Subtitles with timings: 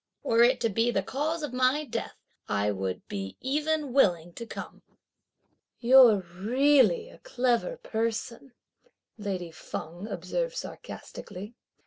[0.23, 2.15] were it to be the cause of my death,
[2.47, 4.81] I would be even willing to come!"
[5.79, 8.53] "You're really a clever person,"
[9.19, 11.53] lady Feng observed sarcastically.